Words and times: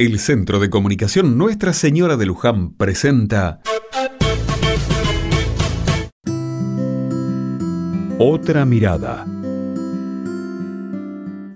El 0.00 0.20
Centro 0.20 0.60
de 0.60 0.70
Comunicación 0.70 1.36
Nuestra 1.36 1.72
Señora 1.72 2.16
de 2.16 2.24
Luján 2.24 2.70
presenta 2.70 3.60
Otra 8.20 8.64
mirada. 8.64 9.26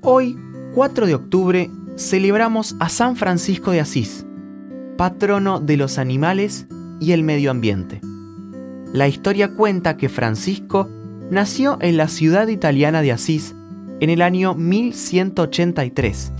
Hoy, 0.03 0.37
4 0.75 1.07
de 1.07 1.15
octubre, 1.15 1.71
celebramos 1.95 2.75
a 2.81 2.89
San 2.89 3.15
Francisco 3.15 3.71
de 3.71 3.79
Asís, 3.79 4.27
patrono 4.97 5.61
de 5.61 5.77
los 5.77 5.99
animales 5.99 6.67
y 6.99 7.13
el 7.13 7.23
medio 7.23 7.53
ambiente. 7.53 8.01
La 8.93 9.07
historia 9.07 9.55
cuenta 9.55 9.97
que 9.97 10.09
Francisco 10.09 10.91
nació 11.31 11.79
en 11.81 11.97
la 11.97 12.09
ciudad 12.09 12.49
italiana 12.49 13.03
de 13.03 13.13
Asís 13.13 13.55
en 14.01 14.11
el 14.11 14.21
año 14.21 14.57
1183 14.57 16.33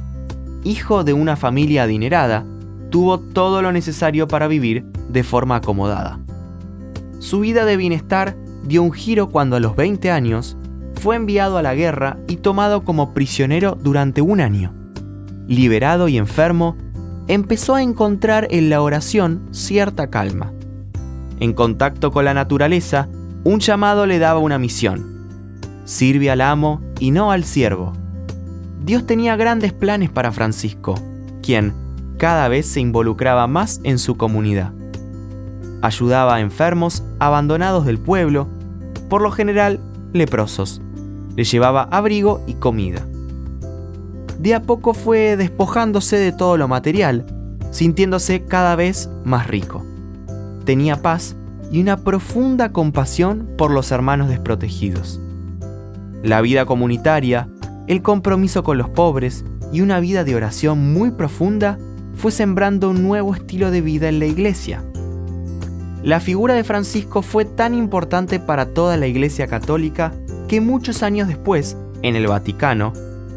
hijo 0.65 1.05
de 1.05 1.13
una 1.13 1.37
familia 1.37 1.85
adinerada, 1.85 2.45
tuvo 2.91 3.19
todo 3.19 3.63
lo 3.63 3.73
necesario 3.73 4.29
para 4.29 4.49
vivir 4.49 4.85
de 5.09 5.23
forma 5.23 5.57
acomodada. 5.57 6.21
Su 7.19 7.41
vida 7.41 7.65
de 7.65 7.77
bienestar 7.77 8.37
dio 8.65 8.83
un 8.83 8.93
giro 8.93 9.29
cuando 9.31 9.57
a 9.57 9.61
los 9.61 9.77
20 9.77 10.11
años 10.11 10.57
fue 11.01 11.17
enviado 11.17 11.59
a 11.59 11.63
la 11.63 11.75
guerra 11.75 12.19
y 12.29 12.37
tomado 12.37 12.85
como 12.85 13.13
prisionero 13.13 13.77
durante 13.81 14.23
un 14.23 14.41
año. 14.41 14.73
Liberado 15.49 16.09
y 16.09 16.17
enfermo, 16.17 16.77
empezó 17.29 17.75
a 17.75 17.83
encontrar 17.83 18.47
en 18.51 18.71
la 18.71 18.83
oración 18.83 19.43
cierta 19.51 20.11
calma. 20.11 20.53
En 21.41 21.55
contacto 21.55 22.13
con 22.13 22.25
la 22.25 22.35
naturaleza, 22.35 23.09
un 23.45 23.59
llamado 23.59 24.07
le 24.07 24.19
daba 24.19 24.39
una 24.39 24.59
misión. 24.59 25.27
Sirve 25.85 26.31
al 26.31 26.41
amo 26.41 26.81
y 27.01 27.11
no 27.11 27.33
al 27.33 27.45
siervo. 27.45 27.93
Dios 28.85 29.07
tenía 29.07 29.37
grandes 29.37 29.73
planes 29.73 30.11
para 30.11 30.33
Francisco, 30.33 30.97
quien 31.41 31.73
cada 32.19 32.49
vez 32.49 32.67
se 32.67 32.81
involucraba 32.81 33.47
más 33.47 33.81
en 33.85 33.99
su 33.99 34.17
comunidad. 34.17 34.73
Ayudaba 35.83 36.37
a 36.37 36.41
enfermos 36.41 37.05
abandonados 37.21 37.87
del 37.87 37.99
pueblo, 37.99 38.49
por 39.09 39.23
lo 39.23 39.31
general 39.31 39.79
leprosos. 40.13 40.81
Le 41.37 41.45
llevaba 41.45 41.85
abrigo 41.93 42.43
y 42.47 42.55
comida. 42.55 43.07
De 44.39 44.55
a 44.55 44.63
poco 44.63 44.95
fue 44.95 45.37
despojándose 45.37 46.17
de 46.17 46.33
todo 46.33 46.57
lo 46.57 46.67
material, 46.67 47.25
sintiéndose 47.71 48.45
cada 48.45 48.75
vez 48.75 49.09
más 49.25 49.47
rico. 49.47 49.85
Tenía 50.65 51.01
paz 51.03 51.37
y 51.71 51.81
una 51.81 51.99
profunda 51.99 52.73
compasión 52.73 53.49
por 53.57 53.71
los 53.71 53.93
hermanos 53.93 54.29
desprotegidos. 54.29 55.21
La 56.23 56.41
vida 56.41 56.67
comunitaria 56.67 57.49
el 57.93 58.01
compromiso 58.01 58.63
con 58.63 58.79
los 58.79 58.89
pobres 58.89 59.45
y 59.71 59.83
una 59.83 60.01
vida 60.01 60.25
de 60.25 60.35
oración 60.35 60.95
muy 60.95 61.11
profunda 61.11 61.79
fue 62.15 62.33
sembrando 62.33 62.89
un 62.89 63.03
nuevo 63.03 63.35
estilo 63.35 63.71
de 63.71 63.83
vida 63.83 64.09
en 64.09 64.19
la 64.19 64.25
iglesia. 64.25 64.83
La 66.03 66.19
figura 66.19 66.55
de 66.55 66.65
Francisco 66.65 67.21
fue 67.21 67.45
tan 67.45 67.75
importante 67.75 68.41
para 68.41 68.73
toda 68.73 68.97
la 68.97 69.07
iglesia 69.09 69.47
católica 69.47 70.15
que 70.49 70.63
muchos 70.63 71.03
años 71.03 71.29
después, 71.29 71.77
en 72.01 72.17
el 72.17 72.29
Vaticano, 72.29 72.95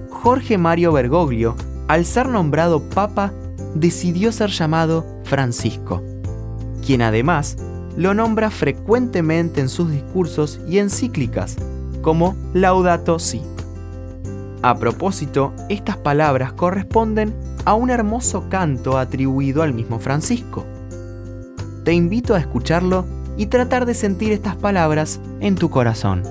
Jorge 0.09 0.57
Mario 0.57 0.93
Bergoglio, 0.93 1.57
al 1.89 2.05
ser 2.05 2.29
nombrado 2.29 2.81
papa, 2.81 3.33
decidió 3.73 4.31
ser 4.31 4.51
llamado 4.51 5.05
Francisco, 5.25 6.01
quien 6.85 7.01
además 7.01 7.57
lo 7.97 8.13
nombra 8.13 8.49
frecuentemente 8.49 9.59
en 9.59 9.67
sus 9.67 9.91
discursos 9.91 10.61
y 10.65 10.77
encíclicas, 10.77 11.57
como 12.01 12.37
Laudato 12.53 13.19
Si'. 13.19 13.54
A 14.65 14.73
propósito, 14.73 15.53
estas 15.69 15.95
palabras 15.95 16.51
corresponden 16.53 17.35
a 17.65 17.75
un 17.75 17.91
hermoso 17.91 18.49
canto 18.49 18.97
atribuido 18.97 19.61
al 19.61 19.75
mismo 19.75 19.99
Francisco. 19.99 20.65
Te 21.83 21.93
invito 21.93 22.33
a 22.33 22.39
escucharlo 22.39 23.05
y 23.37 23.45
tratar 23.45 23.85
de 23.85 23.93
sentir 23.93 24.31
estas 24.31 24.55
palabras 24.55 25.21
en 25.39 25.53
tu 25.53 25.69
corazón. 25.69 26.23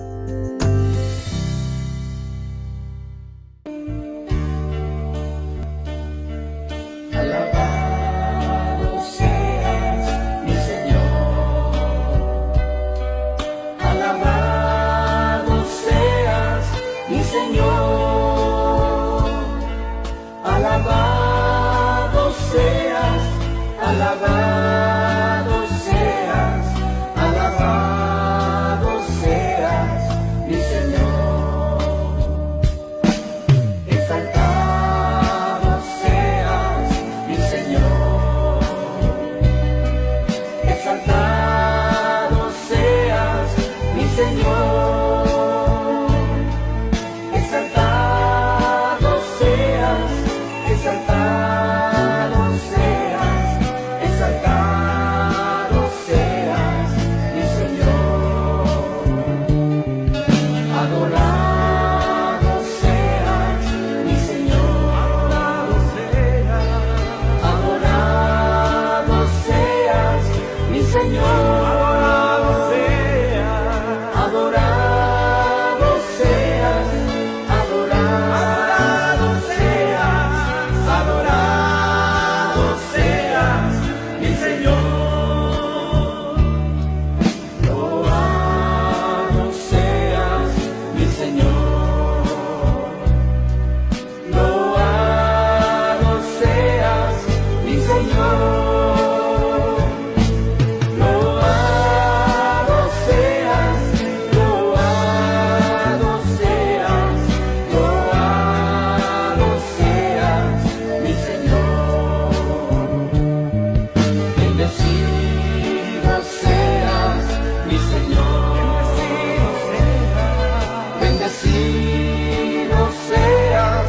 Bendecido 121.55 122.89
seas, 123.09 123.87